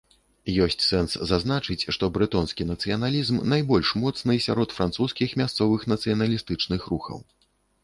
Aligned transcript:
Ёсць 0.65 0.85
сэнс 0.91 1.11
зазначыць, 1.31 1.87
што 1.95 2.09
брэтонскі 2.15 2.67
нацыяналізм 2.71 3.37
найбольш 3.55 3.93
моцны 4.05 4.39
сярод 4.47 4.75
французскіх 4.81 5.39
мясцовых 5.45 5.87
нацыяналістычных 5.97 6.81
рухаў. 6.95 7.25